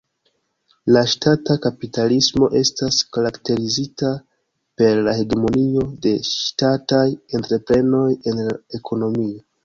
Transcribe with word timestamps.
La 0.93 1.01
Ŝtata 1.09 1.55
kapitalismo 1.65 2.47
estas 2.59 2.97
karakterizita 3.17 4.09
per 4.81 5.01
la 5.09 5.13
hegemonio 5.17 5.83
de 6.05 6.13
ŝtataj 6.29 7.03
entreprenoj 7.41 8.07
en 8.33 8.41
la 8.49 8.57
ekonomio. 8.79 9.37